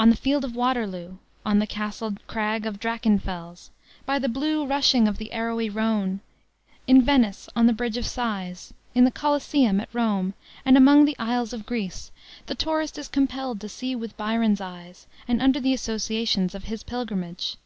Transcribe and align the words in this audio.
On 0.00 0.10
the 0.10 0.16
field 0.16 0.44
of 0.44 0.56
Waterloo, 0.56 1.18
on 1.46 1.60
"the 1.60 1.64
castled 1.68 2.26
crag 2.26 2.66
of 2.66 2.80
Drachenfels," 2.80 3.70
"by 4.04 4.18
the 4.18 4.28
blue 4.28 4.66
rushing 4.66 5.06
of 5.06 5.16
the 5.16 5.30
arrowy 5.32 5.70
Rhone," 5.70 6.18
in 6.88 7.00
Venice, 7.00 7.48
on 7.54 7.68
the 7.68 7.72
Bridge 7.72 7.96
of 7.96 8.04
Sighs, 8.04 8.74
in 8.96 9.04
the 9.04 9.12
Coliseum 9.12 9.78
at 9.78 9.88
Rome, 9.94 10.34
and 10.64 10.76
among 10.76 11.04
the 11.04 11.14
"Isles 11.20 11.52
of 11.52 11.66
Greece," 11.66 12.10
the 12.46 12.56
tourist 12.56 12.98
is 12.98 13.06
compelled 13.06 13.60
to 13.60 13.68
see 13.68 13.94
with 13.94 14.16
Byron's 14.16 14.60
eyes 14.60 15.06
and 15.28 15.40
under 15.40 15.60
the 15.60 15.72
associations 15.72 16.52
of 16.56 16.64
his 16.64 16.82
pilgrimage. 16.82 17.56